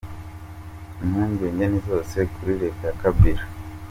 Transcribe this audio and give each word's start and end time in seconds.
Impungenge 1.03 1.65
ni 1.67 1.79
zose 1.87 2.17
kuri 2.33 2.53
Leta 2.61 2.83
ya 2.87 2.95
Kabila: 3.01 3.43